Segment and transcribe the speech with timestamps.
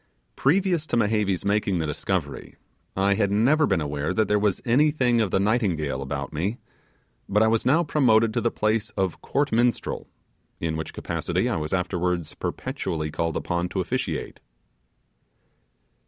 [0.35, 2.55] Previous to Mehevi's making the discovery,
[2.97, 6.57] I had never been aware that there was anything of the nightingale about me;
[7.29, 10.07] but I was now promoted to the place of court minstrel,
[10.59, 14.39] in which capacity I was afterwards perpetually called upon to officiate.